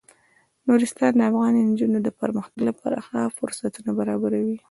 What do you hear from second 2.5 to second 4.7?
لپاره ښه فرصتونه برابروي.